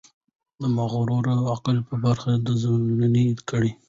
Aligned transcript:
د 0.61 0.63
مغرور 0.77 1.25
عقل 1.51 1.77
په 1.87 1.95
برخه 2.03 2.31
زولنې 2.61 3.25
کړي. 3.49 3.71